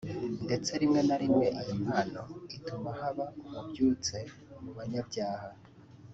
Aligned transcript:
ndetse 0.45 0.71
rimwe 0.81 1.01
na 1.07 1.15
rimwe 1.21 1.45
iyo 1.61 1.73
mpano 1.83 2.21
ituma 2.57 2.89
haba 2.99 3.25
ububyutse 3.47 4.17
mu 4.63 4.71
banyabyaha 4.77 5.47